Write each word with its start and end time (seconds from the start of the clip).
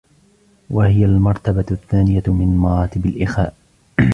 وَهِيَ 0.69 1.05
الْمَرْتَبَةُ 1.05 1.65
الثَّانِيَةُ 1.71 2.23
مِنْ 2.27 2.57
مَرَاتِبِ 2.57 3.05
الْإِخَاءِ 3.05 3.53